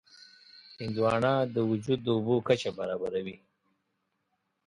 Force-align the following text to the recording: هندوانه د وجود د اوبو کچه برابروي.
هندوانه 0.81 1.31
د 1.55 1.57
وجود 1.69 1.99
د 2.03 2.07
اوبو 2.17 2.35
کچه 2.47 2.69
برابروي. 2.77 3.37